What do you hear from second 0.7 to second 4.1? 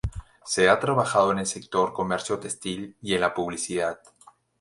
trabajado en el sector comercio textil y en la publicidad.